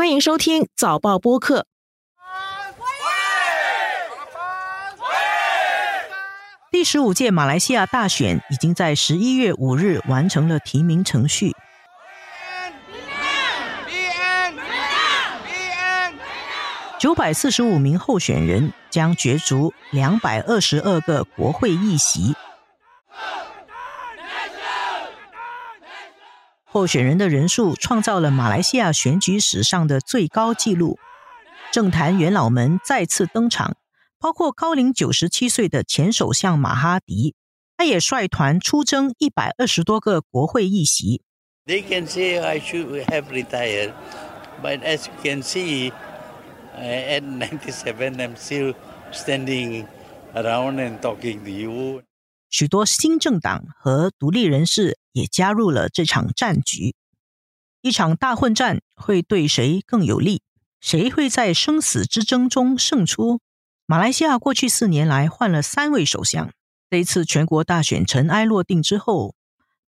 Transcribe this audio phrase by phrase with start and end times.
[0.00, 1.66] 欢迎收听早报播客。
[6.72, 11.52] 第十五届马来西亚大选已经在十一月五日完成了提名程序。
[16.98, 22.34] 九百四十五名候选人将角逐两百二十二个国会议席。
[26.72, 30.98] 候选人的人数创造了马来西亚选举史上的最高纪录。
[31.72, 33.76] 政坛元老们再次登场，
[34.18, 37.34] 包括高龄九十七岁的前首相马哈迪，
[37.76, 41.22] 他也率团出征一百二十多个国会议席。
[41.66, 43.92] They can say I should have retired,
[44.62, 45.92] but as you can see.
[46.72, 48.74] At ninety-seven, I'm still
[49.12, 49.86] standing
[50.32, 52.02] around and talking to you.
[52.50, 56.94] 许多新政党和独立人士也加入了这场战局。
[57.80, 60.42] 一场大混战会对谁更有利？
[60.80, 63.40] 谁会在生死之争中胜出？
[63.86, 66.50] 马来西亚过去四年来换了三位首相，
[66.90, 69.34] 这一次全国大选尘埃落定之后，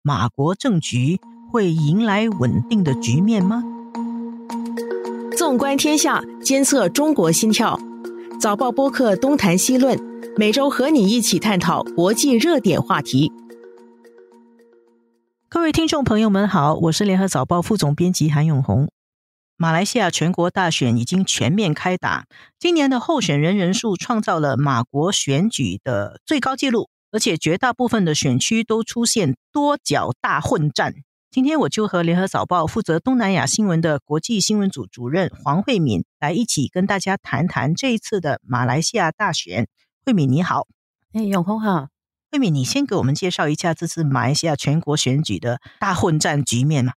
[0.01, 1.19] 马国政局
[1.51, 3.63] 会迎来稳定的局面吗？
[5.37, 7.79] 纵观天下，监测中国心跳。
[8.39, 9.97] 早报播客东谈西论，
[10.35, 13.31] 每周和你一起探讨国际热点话题。
[15.47, 18.89] 各位听众朋友们好，我是联合早报副总编辑韩永红。
[19.57, 22.25] 马来西亚全国大选已经全面开打，
[22.57, 30.95] 今年的候选人人数创造了马国选举的最高纪录，而且绝大部分的选区都出现多角大混战。
[31.29, 39.67] 今天我就和联合早报负责东南亚新闻的国际新闻组主任黄慧敏来一起跟大家谈谈这一次的马来西亚大选。
[40.05, 40.67] 慧敏你好，
[41.13, 41.87] 哎，永红好。
[42.29, 46.91] 慧敏，你先给我们介绍一下这次马来西亚全国选举的大混战局面嘛？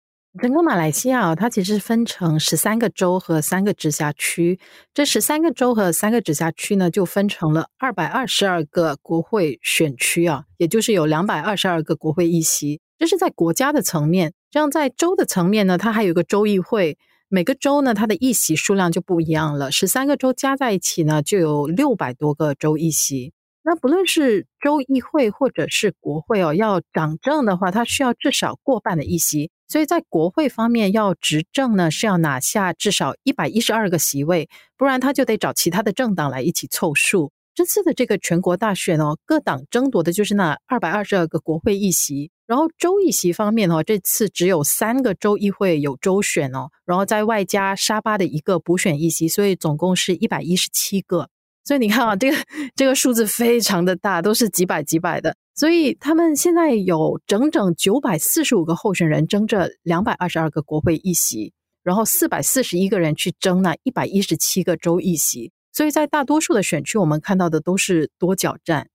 [0.42, 4.58] 整个马来西亚它其实分成十三个州和三个直辖区，
[4.94, 12.80] 这十三个州和三个直辖区呢，就分成了二百二十二个国会选区啊，也就是有两百二十二个国会议席。
[12.98, 16.98] 这是在国家的层面，这样在州的层面呢，它还有个州议会，
[17.34, 19.72] 每个州呢它的议席数量就不一样了。
[19.72, 23.34] 十三个州加在一起呢，就有六百多个州议席。
[23.64, 29.50] 那不论是州议会或者是国会哦，要掌政的话，它需要至少过半的议席。
[29.68, 37.32] 所以在国会方面要执政呢，是要拿下至少一百一十二个席位，不然他就得找其他的政党来一起凑数。
[37.56, 42.30] 这次的这个全国大选哦，各党争夺的就是那二百二十二个国会议席。
[42.54, 51.28] 然后州议席方面哦，这次只有三个州议会有州选哦，然后在外加沙巴的一个补选议席，所以总共是一百一十七个。
[51.64, 52.38] 所以你看啊，这个
[52.76, 55.36] 这个数字非常的大，都是几百几百的。
[55.56, 65.52] 所以他们现在有整整九百四十五个候选人争着两百二十二个国会议席，然后四百四十一个人去争那一百一十七个州议席。
[65.72, 68.90] 所以在大多数的选区，我们看到的都是多角战。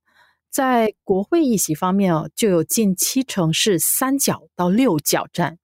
[0.50, 5.58] 在国会议席方面哦，就有近七成是三角到六角站，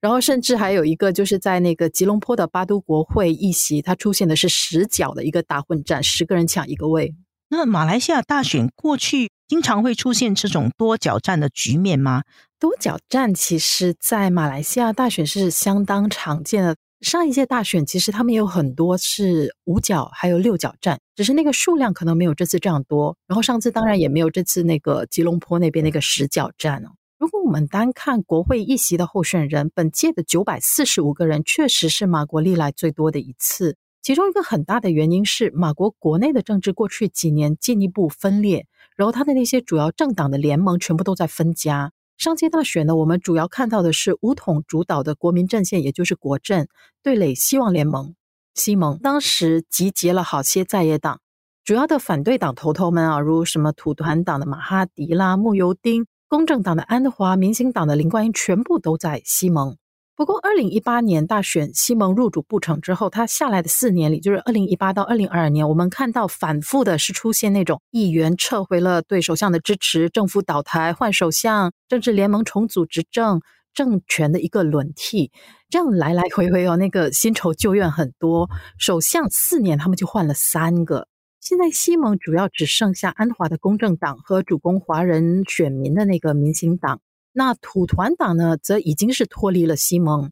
[0.00, 7.14] 然后甚至还有一个就是在那个吉隆坡的巴都国会议席，它出现的是十角的一个大混战，十个人抢一个位。
[7.48, 12.22] 那马来西亚大选过去经常会出现这种多角战的局面吗？
[12.58, 16.76] 多角战其实，在马来西亚大选是相当常见的。
[17.08, 23.16] 上一届大选其实他们有很多是五角还有六角站，只是那个数量可能没有这次这样多。
[23.28, 26.88] 然后上次当然也没有这次那个吉隆坡那边那个十角站哦。
[27.16, 33.76] 如果我们单看国会议席的候选人，本届的九百四十五个人确实是马国历来最多的一次。
[34.02, 41.92] 其中一个很大的原因是马国国内的政治过去几年进一步分裂，然后他的那些主要政党的联盟全部都在分家。
[42.18, 46.66] 上届大选呢，我们主要看到的是五统主导的国民阵线，也就是国阵
[47.02, 48.14] 对垒希望联盟
[48.54, 48.98] 西蒙。
[48.98, 51.20] 当时集结了好些在野党，
[51.62, 59.76] 主要的反对党头头们啊，如什么土团党的马哈迪啦、穆尤丁、公正党的安华、民兴党的林冠英，全部都在西蒙。
[60.16, 73.42] 不过，二零一八年大选西蒙入主不成之后，他下来的四年里，就是二零一八到二零二二年，我们看到反复的是出现那种议员撤回了对首相的支持，政府倒台换首相，政治联盟重组执政，
[73.74, 75.30] 政权的一个轮替，
[75.68, 78.48] 这样来来回回哦，那个新仇旧怨很多。
[78.78, 81.08] 首相四年他们就换了三个，
[81.42, 87.02] 现在西蒙主要只剩下安华的公正党和主攻华人选民的那个民兴党。
[87.38, 90.30] 那土团党呢，则已经是脱离了西蒙。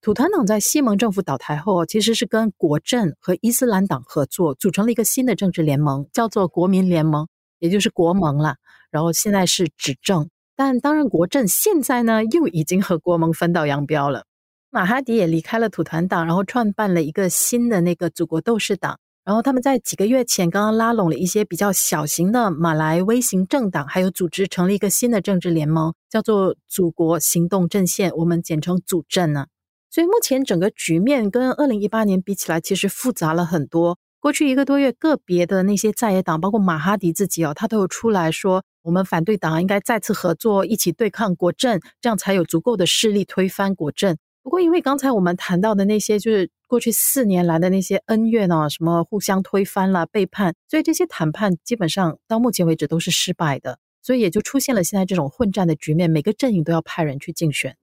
[0.00, 7.28] 土团党在西蒙政府倒台后，其实是跟国阵和伊斯兰党合作，组成了一个新的政治联盟，叫做国民联盟，
[7.58, 8.56] 也就是国盟了。
[8.90, 14.24] 然后现在是执政，但当然国阵现在呢，又已经和国盟分道扬镳了。
[14.70, 18.98] 马哈迪也离开了土团党，然后创办了一个新的那个祖国斗士党。
[19.28, 29.44] 然后他们在几个月前刚刚拉拢了一些比较小型的马来微型政党，还有组织成立一个新的政治联盟，叫做祖国行动阵线，我们简称祖阵呢。
[29.90, 33.98] 所以目前整个局面跟二零一八年比起来，其实复杂了很多。
[34.18, 44.16] 过去一个多月，个别的那些在野党，包括马哈迪自己哦，他都有出来说，我们反对党应该再次合作，一起对抗国政，这样才有足够的势力推翻国政。
[44.48, 57.76] 不过，因为刚才我们谈到的那些，就是过去四年来的那些恩怨啊，什么互相推翻了、背叛，所以这些谈判基本上到目前为止都是失败的，所以也就出现了现在这种混战的局面，每个阵营都要派人去竞选。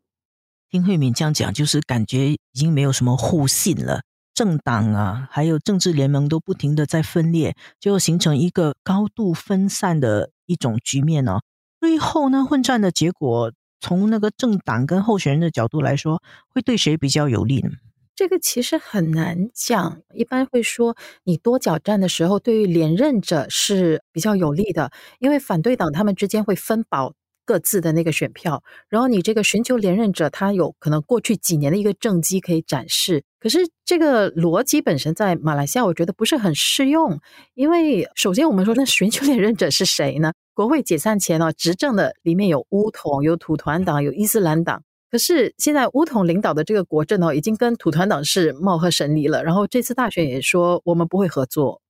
[0.71, 4.01] 听慧敏这样讲，就是感觉已经没有什么互信了，
[4.33, 11.41] 政党啊，还有政治联盟都不停的在分裂，就形成一个高度分散的一种局面呢。
[11.79, 13.51] 最后呢，混战的结果。
[13.85, 17.69] 从那个政党跟候选人的角度来说，会对谁比较有利呢？
[18.15, 20.01] 这个其实很难讲。
[20.11, 27.13] 一般会说，你多角战的时候，对于连任者是比较有利的，因为反对党他们之间会分保
[27.45, 33.23] 各自的那个选票，然后你这个寻求连任者，他有可能过去几年的一个政绩可以展示。
[33.39, 37.19] 可是这个逻辑本身在马来西亚，我觉得不是很适用，
[37.53, 40.33] 因为首先我们说，那寻求连任者是谁呢？
[40.55, 44.81] 国会解散前哦，执政的里面有乌统、有土团党、有伊斯兰党。
[45.11, 49.43] 可是现在乌统领导的这个国政哦，已经跟土团党是貌合神离了。
[49.43, 51.81] 然后这次大选也说我们不会合作，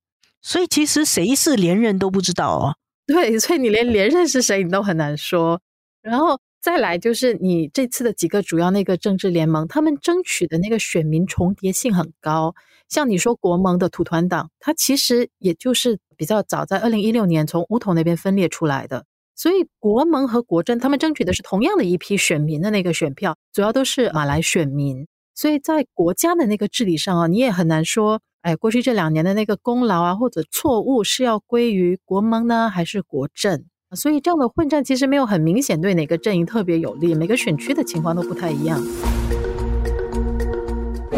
[0.41, 2.75] 所以其实谁是连任都不知道哦。
[3.07, 5.61] 对，所以你连连任是谁你都很难说。
[6.01, 12.55] 然后再来就是你这次的几个主要那个政治联盟，他们争取的那个选民重叠性很高。
[12.89, 33.65] 像你说国盟的土团党，它其实也就是比较早在二零一六年从乌统那边分裂出来的，所以国盟和国政他们争取的是同样的一批选民的那个选票，主要都是马来选民，所以在国家的那个治理上啊，你也很难说，哎，过去这两年的那个功劳啊或者错误是要归于国盟呢还是国政？
[33.95, 38.81] 所以这样的混战其实没有很明显对哪个阵营特别有利，每个选区的情况都不太一样。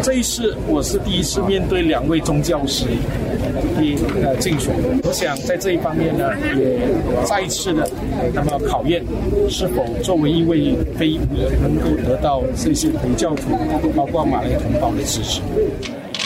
[0.00, 4.72] 这一次我是第一次面对两位宗教师的呃竞选，
[5.02, 6.78] 我想在这一方面呢，也
[7.26, 7.90] 再一次的
[8.32, 9.04] 那么考验
[9.50, 11.18] 是否作为一位非裔
[11.60, 13.58] 能够得到这些回教徒，
[13.96, 15.42] 包括马来同胞的支持。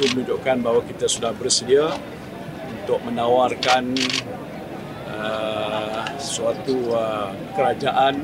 [0.02, 1.94] menunjukkan bahawa kita sudah bersedia
[2.82, 3.94] untuk menawarkan
[6.22, 6.94] suatu
[7.58, 8.14] kerajaan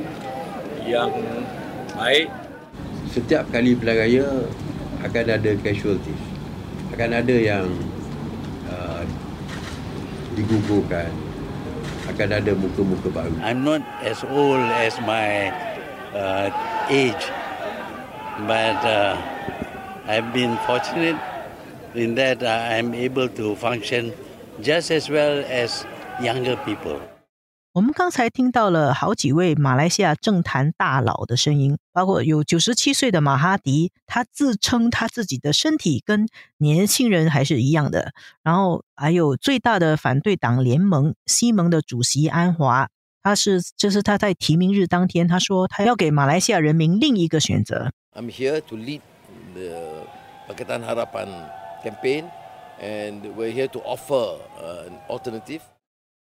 [0.86, 1.10] yang
[1.98, 2.30] baik.
[3.10, 4.28] Setiap kali pilihan raya
[5.02, 6.22] akan ada casualties.
[6.94, 7.66] Akan ada yang
[8.70, 9.02] uh,
[10.38, 11.10] digugurkan
[12.08, 13.34] akan ada muka-muka baru.
[13.44, 15.52] I'm not as old as my
[16.16, 16.48] uh,
[16.88, 17.28] age
[18.46, 19.18] but uh,
[20.08, 21.20] I've been fortunate
[21.94, 24.14] in that uh, I'm able to function
[24.62, 25.84] just as well as
[26.22, 27.02] younger people
[27.74, 36.26] 我们刚才听到了好几位马来西亚政坛大佬的声音，包括有九十七岁的马哈迪，他自称他自己的身体跟
[36.56, 38.12] 年轻人还是一样的。
[38.42, 42.88] 然后还有最大的反对党联盟西盟的主席安华，
[43.22, 47.92] 他是这是他在提名日当天他说他要给马来西亚人民另一个选择。
[48.14, 49.02] I'm here to lead
[49.54, 50.06] the
[50.48, 51.28] Pakatan Harapan
[51.84, 52.24] campaign,
[52.80, 55.60] and we're here to offer an alternative.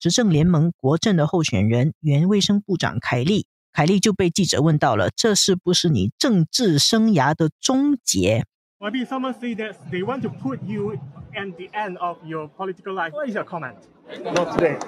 [0.04, 8.44] 执政联盟国政的候选人原卫生部长凯利，凯利就被记者问到了：“这是不是你政治生涯的终结
[8.78, 10.98] ？”Maybe someone say that they want to put you
[11.32, 13.12] at the end of your political life.
[13.12, 13.76] What is your comment?
[14.22, 14.78] Not today.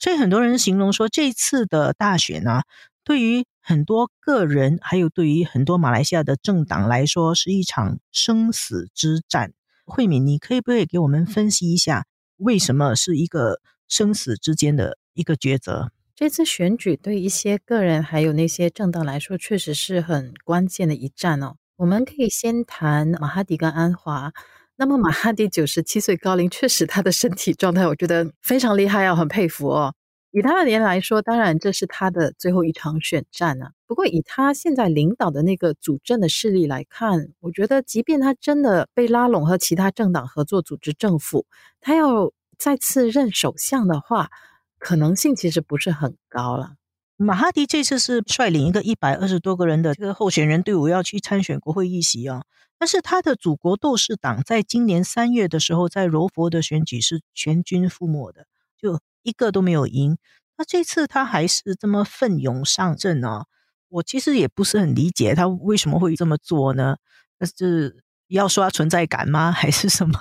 [0.00, 2.62] 所以很多人形容说，这次的大选呢，
[3.04, 9.52] 对于很多个人，还有对于很多马来西亚的政党来说，是一场生死之战。
[9.84, 12.06] 慧敏，你可以不可以给我们分析一下，
[12.38, 13.60] 为什么是一个？
[13.88, 15.90] 生死之间的一个抉择。
[16.14, 21.56] 这次选举对一些个人还有那些政党来说，确实是很关键的一战哦。
[21.76, 24.32] 我们可以先谈马哈迪跟安华。
[24.76, 29.94] 那么马哈迪九十七岁高龄，确实他的身体状态，我觉得非常厉害，要很佩服哦。
[30.30, 33.66] 以他的年来说，当然这是他的最后一场选战呢。
[33.86, 41.44] 不过以他现在领导的那个主政的势力来看，我觉得即便他真的被拉拢和其他政党合作组织政府，
[41.82, 42.32] 他要。
[42.58, 44.30] 再次任首相的话，
[44.78, 46.74] 可能性其实不是很高了。
[47.16, 52.44] 马哈迪这次是率领一个一百二十多个人的这个候选人队伍要去参选国会议席啊，
[52.78, 58.46] 但是他的祖国斗士党在今年三月的时候在柔佛的选举是全军覆没的，
[58.78, 60.18] 就一个都没有赢。
[60.58, 63.46] 那这次他还是这么奋勇上阵啊，
[63.88, 66.96] 我其实也不是很理解他为什么会这么做呢？
[67.38, 69.52] 那是要刷存在感吗？
[69.52, 70.18] 还是什么？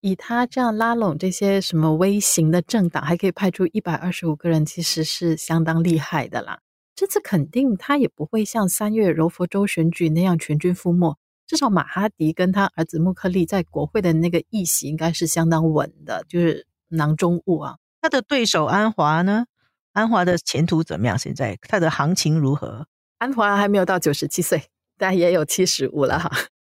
[0.00, 6.60] 以他这样拉拢这些什么微型的政党，还可以派出一百二十五个人，其实是相当厉害的啦。
[6.94, 11.16] 这次肯定他也不会像三月柔佛州选举那样全军覆没，
[11.46, 17.76] 至少马哈迪跟他儿子穆克利在国会的那个议席应该是相当稳的，就是囊中物啊。
[18.02, 19.44] 他的对手安华呢？
[19.92, 21.18] 安华的前途怎么样？
[21.18, 22.86] 现在他的行情如何？
[23.18, 24.64] 安华还没有到九十七岁，
[24.96, 26.30] 但也有七十五了哈。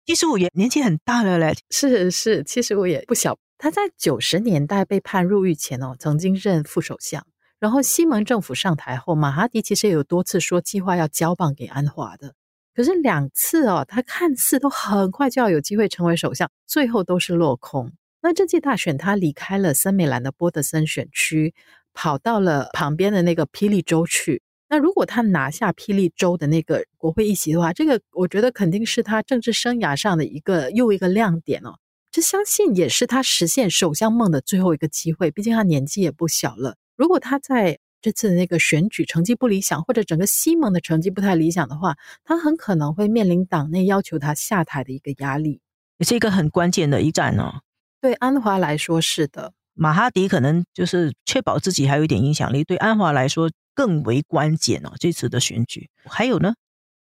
[0.05, 1.53] 七十五也年纪很大了嘞。
[1.69, 3.38] 是是，七十五也不小。
[3.57, 7.25] 他在九十年代被判入狱前哦，曾经任副首相。
[7.60, 12.36] 然后西蒙政府上台后，马哈迪其实也有多次说计划要交棒给安华的。
[12.75, 17.93] 可是两次哦，他看似都很快就要有机会成为首相，最后都是落空。
[18.22, 21.53] 那这届大选，他离开了森美兰的波德森选区。
[21.95, 24.41] 跑到了旁边的那个霹雳州去。
[24.73, 31.75] 那如果他拿下霹雳州的那个国会议席的话，这个我觉得肯定是他政治生涯上的一个又一个亮点哦。
[32.09, 35.29] 这相信也是他实现首相梦的最后一个机会。
[35.29, 36.75] 毕竟他年纪也不小了。
[36.95, 45.61] 如果他在这次的那个选举成绩不理想，或者整个西蒙的成绩不太理想的话，他很可能会面临党内要求他下台的一个压力，
[45.99, 47.61] 也是一个很关键的一战哦。
[48.01, 49.53] 对安华来说是的。
[49.75, 54.91] 马哈迪可能就是确保自己还有一点影响力，对安华来说更为关键哦。
[54.99, 56.55] 这次的选举还有呢，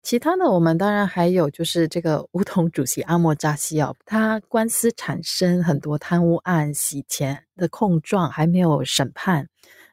[0.02, 9.48] 其他的我们当然还有就是这个乌统主席阿莫扎西奥，他官司产生很多贪污案、洗钱的控状还没有审判。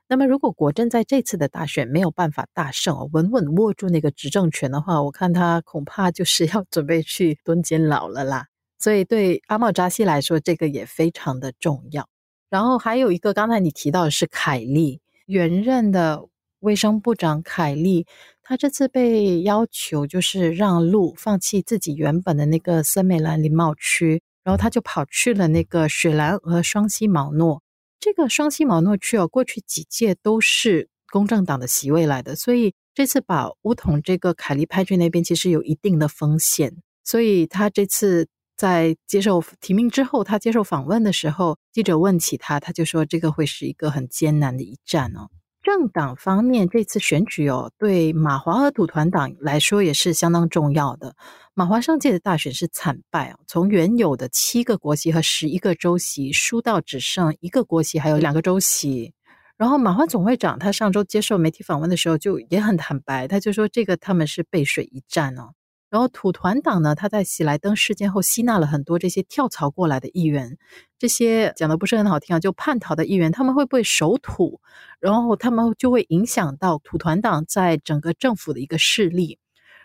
[0.07, 8.45] 那么如果国政在这次的大选没有办法大胜哦，稳稳握住那个执政权的话，我看他恐怕就是要准备去蹲监牢了啦。
[8.77, 12.07] 所以对阿莫扎西来说，这个也非常的重要。
[12.49, 16.27] 然后还有一个，刚才你提到的是凯利，原任的
[16.63, 18.05] 卫生部长凯利，
[18.41, 27.62] 他这次被要求就是让路，放弃自己原本的那个森美兰林茂区，然后他就跑去了那个雪兰莪双溪毛诺。
[28.00, 38.27] 这个双溪毛诺区哦，过去几届都是公正党的席位来的，所以这次把乌统这个凯利派去那边，其实有一定的风险，所以他这次。
[38.55, 45.27] 在接受提名之后，他接受访问的时候，记者问起他，他就说这个会是一个很艰难的一战哦。
[45.63, 51.15] 政党方面，这次选举哦，对马华和土团党来说也是相当重要的。
[51.53, 59.13] 马华上届的大选是惨败哦，从原有的七个国席和十一个州席，输到只剩一个国席，还有两个州席。
[59.55, 65.53] 然后马华总会长他上周接受媒体访问的时候，就也很坦白，他就说这个他们是背水一战哦。
[65.93, 70.57] 然后土团党呢，他在喜来登事件后吸纳了很多这些跳槽过来的议员，
[70.97, 74.59] 这些讲的不是很好听啊，就叛逃的议员，他们会不会守土？
[75.00, 79.38] 然后他们就会影响到土团党在整个政府的一个势力。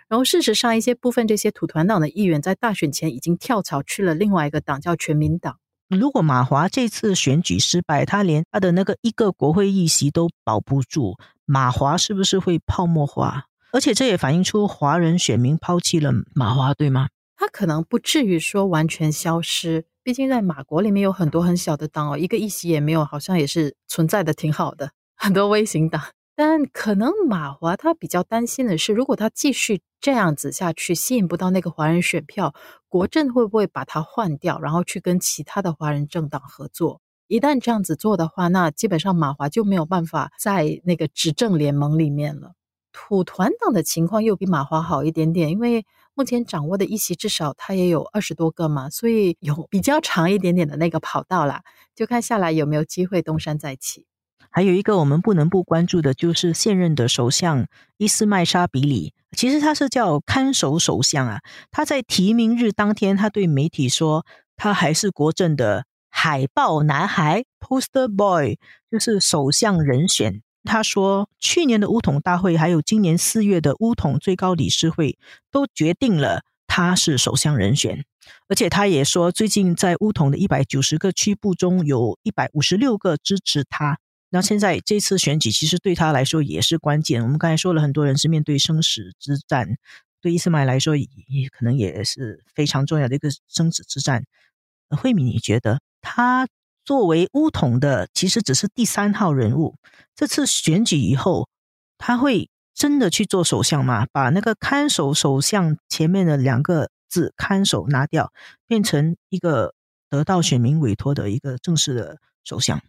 [0.09, 5.59] 然后事实上，一些部分这些土团党的议员在大选前已经跳槽去了另外一个党，叫全民党。
[5.91, 13.48] 如果马华这次选举失败，他连他的那个一个国会议席都保不住，马华是不是会泡沫化？
[13.73, 17.09] 而且这也反映出华人选民抛弃了马华，对吗？
[17.37, 26.03] 他可能不至于说完全消失，毕竟在马国里面有很多很小的党哦，一个议席也没有，好像也是存在的挺好的，很多微型党。
[26.35, 32.55] 但可能马华他比较担心的是，如果他继续这样子下去，吸引不到那个华人选票，
[32.89, 37.01] 国政会不会把他换掉，然后去跟其他的华人政党合作？
[37.27, 42.53] 一旦这样子做的话，那基本上马华就没有办法在那个执政联盟里面了。
[42.92, 51.62] 土团党的情况又比马华好一点点，因为目前掌握的一席至少他也有二十多个嘛，所以有比较长一点点的那个跑道啦，
[51.95, 54.07] 就看下来有没有机会东山再起。
[54.50, 57.66] 还有一个我们不能不关注的就是现任的首相
[57.99, 61.40] 伊斯麦沙比里，其实他是叫看守首相啊。
[61.71, 64.25] 他在提名日当天，他对媒体说，
[64.57, 68.59] 他还是国政的海报男孩 （poster boy），
[68.90, 70.42] 就是首相人选。
[70.69, 75.19] 他说，去年的乌统大会，还有今年四月的乌统最高理事会，
[75.51, 78.05] 都决定了他是首相人选。
[78.49, 83.99] 而且他也说，最近在乌统的一百九十个区部中，有一百五十六个支持他。
[84.29, 87.23] 那现在这次选举，其实对他来说也是关键。
[87.23, 89.79] 我们刚才说了，很多人是面对生死之战，
[90.21, 94.25] 对伊斯麦来说，也可能也是非常重要的一个生死之战。
[94.91, 96.47] 慧敏，你觉得他？
[96.88, 99.75] 作为巫统的，其实只是第三号人物。
[100.16, 101.47] 这次选举以后，
[101.99, 104.07] 他会真的去做首相吗？
[104.11, 108.33] 把那个看守首相前面的两个字“看守”拿掉，
[108.66, 109.75] 变成一个
[110.09, 112.80] 得到选民委托的一个正式的首相。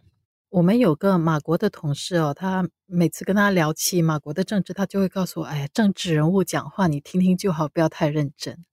[0.48, 8.64] 我们有个马国的同事哦，他每次跟他聊起马国的政治，他就会告诉我：“哎呀，政治人物讲话你听听就好，不要太认真。”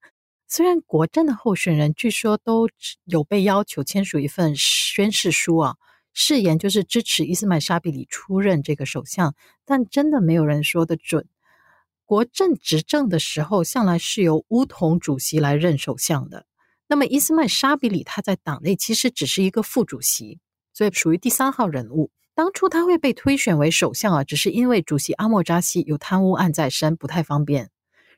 [0.50, 2.70] 虽然国政的候选人据说都
[3.04, 5.76] 有被要求签署一份宣誓书啊，
[6.14, 9.36] 誓言就是支持伊斯曼沙比里出任这个首相，
[9.66, 11.28] 但真的没有人说得准。
[12.06, 16.46] 国政执政的时候，向来是由乌统主席来任首相的。
[16.88, 20.40] 那么伊斯曼沙比里他在党内其实只是一个副主席，
[20.74, 22.10] 所以属于第三号人物。
[22.34, 27.70] 当初他会被推选为首相啊，只是因为主席阿莫扎西有贪污案在身，不太方便。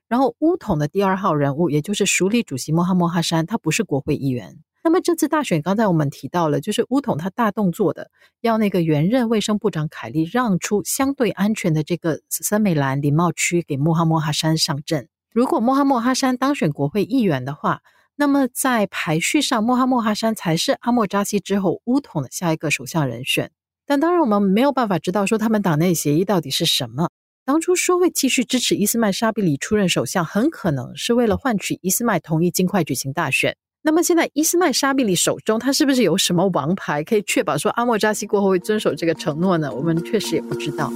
[0.10, 4.58] 然后乌统的第二号人物，也就是署理主席穆罕默哈山，他不是国会议员。
[4.84, 8.10] 那么这次大选，刚才我们提到了，就是乌统他大动作的，
[8.42, 15.08] 要那个原任卫生部长凯利让出相对安全的这个森美兰林茂区给穆罕默哈山上阵。
[15.32, 17.82] 如果穆罕默哈山当选国会议员的话，
[18.16, 23.52] 那么在排序上，穆罕默哈山才是阿莫扎西之后乌统的下一个首相人选。
[23.86, 27.10] 但当然，我们没有办法知道说他们党内协议到底是什么。
[27.46, 33.58] 当初说会继续支持伊斯曼沙比里出任首相，很可能是为了换取伊斯曼同意尽快举行大选。
[33.82, 39.74] 那么现在伊斯曼沙比里手中，他是不是有什么王牌可以确保说阿莫扎西过后会遵守这个承诺呢？
[39.74, 40.92] 我们确实也不知道。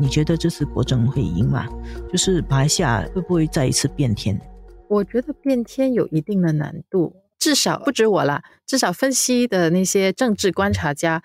[0.00, 1.68] 你觉得这次国政会赢吗？
[2.10, 4.40] 就是马来西亚会不会再一次变天？
[4.88, 11.22] 我觉得变天有一定的难度，至少不止我啦，至少分析的那些政治观察家。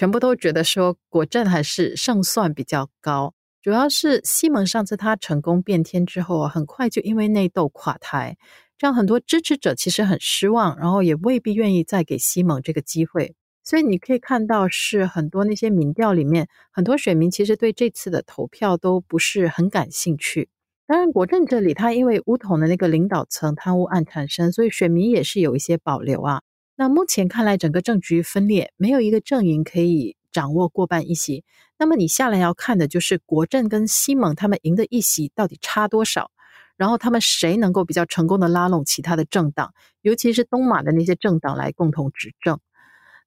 [0.00, 8.38] 全部都觉得说国政还是胜算比较高，主要是西蒙上次他成功变天之后啊，很快就因为内斗垮台，
[8.78, 13.34] 这样很多支持者其实很失望，然后也未必愿意再给西蒙这个机会。
[13.62, 20.48] 所以你可以看到，是很多那些民调里面，很多选民其实对这次的投票都不是很感兴趣。
[20.86, 26.40] 当然，国政这里他因为乌统的那个领导层贪污案产生，所以选民也是有一些保留啊。
[26.80, 31.44] 那目前看来，整个政局分裂，没有一个阵营可以掌握过半议席。
[31.78, 36.30] 那么你下来要看的就是国政跟西蒙他们赢的议席到底差多少，
[36.78, 42.58] 然后他们谁能够比较成功的拉拢其他的政党，尤其是东马的那些政党来共同执政。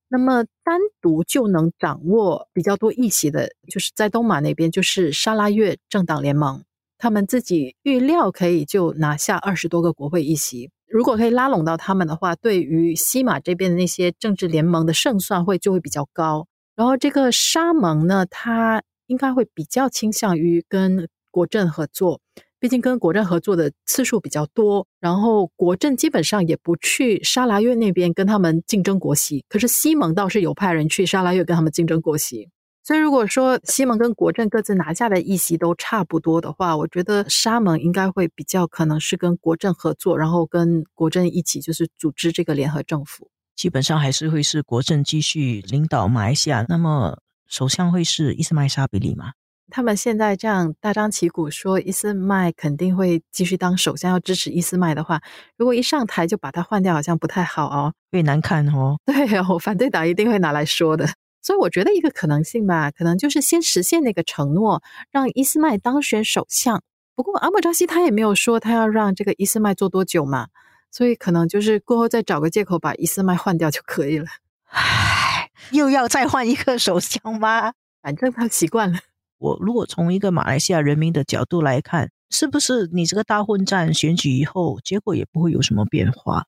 [0.08, 6.64] 那么单独就能掌握比较多议席的，就是在东马那边，就是沙拉越政党联盟，
[6.98, 10.72] 他们自己预料可以就拿下二十多个国会议席。
[10.94, 16.46] 如果可以拉拢到他们的话，对于西马这边的那些政治联盟的胜算会就会比较高。
[16.76, 22.22] 然后这个沙盟呢，他应该会比较倾向于跟国政合作，
[22.60, 24.86] 毕竟跟国政合作的次数比较多。
[25.00, 32.50] 然后国政基本上也不去沙拉越那边跟他们竞争国席，可是西盟倒是有派人去沙拉越跟他们竞争国席。
[32.86, 43.30] 所以，如果说西蒙跟国政各自拿下的议席都差不多的话，我觉得沙蒙应该会比较可能是跟国政合作，然后跟国政一起就是组织这个联合政府。
[43.56, 46.66] 基本上还是会是国政继续领导马来西亚。
[46.68, 49.32] 那么，首相会是伊斯麦沙比里吗？
[49.72, 55.22] 他们现在这样大张旗鼓说伊斯麦肯定会继续当首相，要支持伊斯麦的话，
[55.56, 58.98] 如果一上台就把他换掉，好像不太好哦，会难看哦。
[59.08, 61.08] 对哦，反对党一定会拿来说的。
[61.44, 66.82] 所以我觉得一个可能性吧，可能就是先实现那个承诺，让伊斯麦当选首相。
[67.16, 70.48] 不过阿莫扎西他也没有说他要让这个伊斯麦做多久嘛，
[70.90, 74.26] 所以可能就是过后再找个借口把伊斯麦换掉就可以了。
[74.70, 77.74] 唉，又要再换一个首相吗？
[78.02, 79.00] 反正他习惯了。
[79.38, 86.46] 我如果从一个马来西亚人民的角度来看，是不是你这个大混战选举以后，结果也不会有什么变化？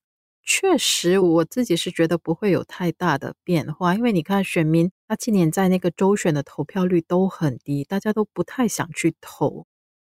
[0.48, 9.66] 确实，我自己是觉得不会有太大的变化，因为你看选民他今年在那个州选的投票率都很低，大家都不太想去投。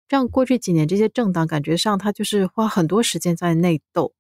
[0.08, 4.14] 这样过去几年这些政党感觉上他就是花很多时间在内斗，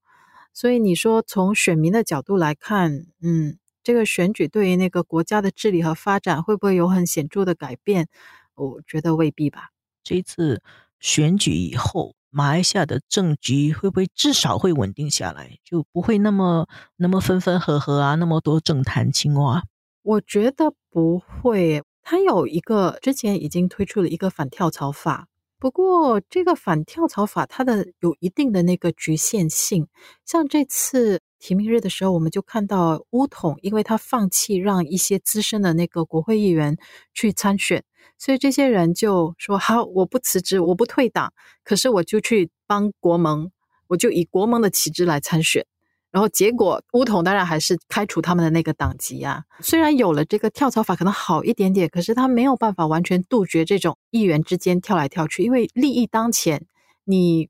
[0.53, 8.07] 所以你说从选民的角度来看，嗯，这个选举对于那个国家的治理和发展会不会有很显著的改变？
[8.55, 9.69] 我觉得未必吧。
[10.03, 10.63] 这一次
[10.99, 12.16] 选举以后。
[12.29, 19.63] 马来西亚的政局会不会至少会稳定下来，就不会那么那么分分合合啊，那么多政坛青蛙？
[20.03, 21.83] 我觉得不会。
[22.09, 25.27] 他有一个之前已经推出了一个反跳槽法，
[25.59, 29.87] 不过这个反跳槽法它的有一定的那个局限性。
[30.25, 36.77] 像这次提名日的时候，我们就看到乌统，因为他放弃让一些资深的那个国会议员
[37.13, 37.83] 去参选。
[38.17, 41.31] 所以这些人就说：“好，我不辞职，我不退党，
[41.63, 43.51] 可是我就去帮国盟，
[43.87, 45.65] 我就以国盟的旗帜来参选。
[46.09, 49.43] 然后结果乌统当然还是开除他们的那个党籍啊。
[49.59, 56.65] 虽然有了这个跳槽法可能好一点点，可是他没有办法完全杜绝这种议员之间跳来跳去，因为利益当前，
[57.03, 57.49] 你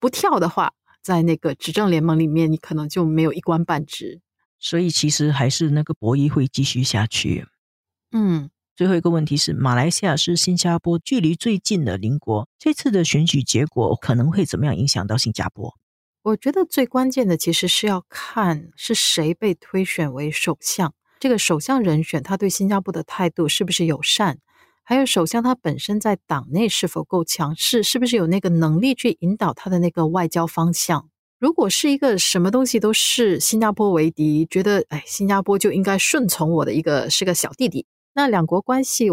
[0.00, 0.72] 不跳的话，
[1.02, 4.20] 在那个执政联盟里面，你可能就没有一官半职。
[4.58, 7.46] 所以其实还是那个博弈会继续下去。
[8.12, 15.74] 嗯。”最后一个问题是，马来西亚是新加坡距离最近的邻国，这次的选举结果可能会怎么样影响到新加坡？
[16.22, 24.38] 我觉得最关键的其实是要看是谁被推选为首相，这个首相人选他对新加坡的态度是不是友善，
[24.84, 31.08] 还有首相他本身在党内是否够强势，是不是有那个能力去引导他的那个外交方向。
[31.38, 39.08] 如果是一个什么东西都是新加坡为敌，觉得哎新加坡就应该顺从我的一个是个小弟弟，那两国关系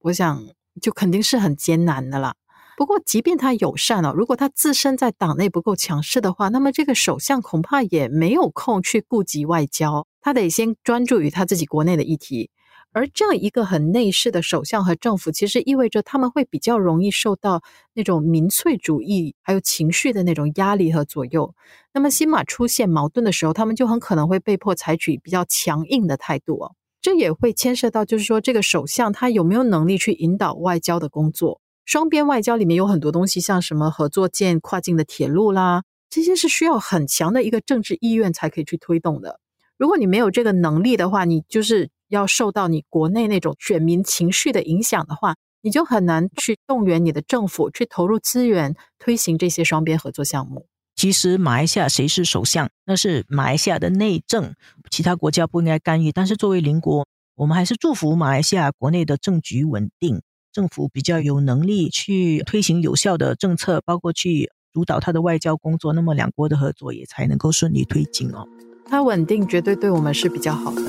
[0.00, 0.46] 我想
[0.80, 2.34] 就肯定是很艰难的啦。
[2.76, 12.48] 不过，即便他友善哦，如果他自身在党内不够强势的话，那么这个首相恐怕也没有空去顾及外交，他得先专注于他自己国内的议题。
[12.92, 17.62] 而这样一个很内势的首相和政府，其实意味着他们会比较容易受到
[17.94, 21.54] 那种民粹主义还有情绪的那种压力和左右。
[21.92, 26.72] 那么新马出现矛盾的时候，他们就很可能会被迫采取比较强硬的态度哦。
[27.00, 31.60] 这也会牵涉到，就是说这个首相他有没有能力去引导外交的工作。
[31.86, 39.40] 双边外交里面有很多东西，像什么合作建跨境的铁路啦，这些是需要很强的一个政治意愿才可以去推动的。
[39.78, 50.66] 如果你没有这个能力的话，你就是要受到你国内那种选民情绪的影响的话，你就很难去动员你的政府去投入资源推行这些双边合作项目。
[50.96, 54.54] 其实马来西亚谁是首相，那是马来西亚的内政，
[54.90, 56.12] 其他国家不应该干预。
[56.12, 60.20] 但是作为邻国，我们还是祝福马来西亚国内的政局稳定。
[60.52, 68.46] 政府比较有能力去推行有效的政策，包括去主导他的外交工作，那么两国的合作也才能够顺利推进哦。
[68.84, 70.82] 它稳定绝对对我们是比较好的。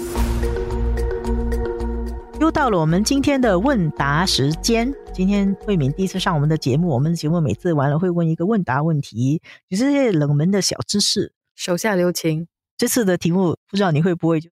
[2.42, 4.92] 又到了我们今天的问答时间。
[5.14, 12.48] 今天慧敏第一次上我们的节目，我们的节目每次完了会问一个问答问题，就是这些冷门的小知识，手下留情。
[12.80, 14.50] 这次的题目不知道你会不会就。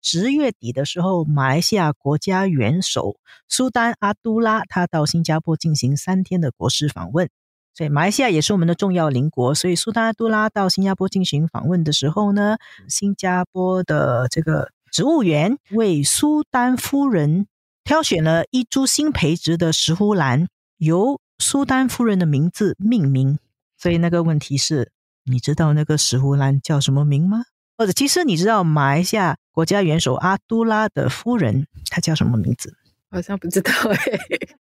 [0.00, 3.18] 十月底的时候，马来西亚国家元首
[3.48, 7.28] 苏丹阿都拉他到新加坡进行三天的国事访问，
[7.74, 9.54] 所以马来西亚也是我们的重要邻国。
[9.54, 12.56] 所以苏丹阿都拉到新加坡进行访问的时候呢，
[12.88, 17.46] 新加坡的这个植物园为苏丹夫人
[17.84, 23.38] 挑选了一株新培植的石斛兰，由苏丹夫人的名字命名。
[23.76, 24.90] 所以那个问题是，
[25.24, 27.44] 你知道那个石斛兰叫什么名吗？
[27.76, 32.74] 或者，其实你知道马来西亚国家元首阿都拉的夫人她叫什么名字？
[33.10, 33.98] 好像不知道哎。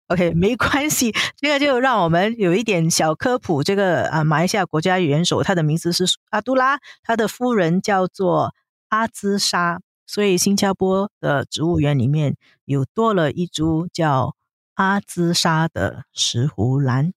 [0.09, 3.62] OK，没关系，这个就让我们有一点小科普。
[3.62, 8.55] 这个啊，马来西亚国家元首他的名字是阿都拉，他的夫人叫做
[8.88, 9.81] 阿兹莎，
[10.12, 14.37] 所以新加坡的植物园里面有多了一株叫
[14.75, 17.14] 阿兹莎的石斛兰。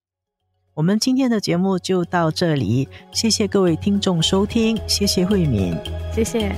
[0.76, 5.78] 我们今天的节目就到这里，谢谢各位听众收听，谢谢慧敏，
[6.14, 6.56] 谢谢。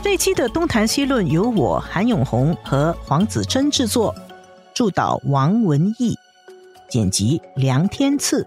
[0.00, 4.14] 这期的东谈西论由我韩永红和黄子琛制作，
[4.72, 6.16] 助导王文义，
[6.88, 8.46] 剪辑梁天赐。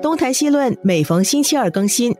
[0.00, 2.14] 东谈西论每逢星期二更新，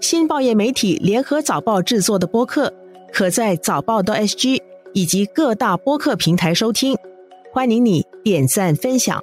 [0.00, 2.72] 新报业媒体联合早报制作的播客，
[3.12, 4.60] 可在早报的 SG
[4.92, 6.96] 以及各大播客平台收听。
[7.52, 9.20] 欢迎你点赞分享。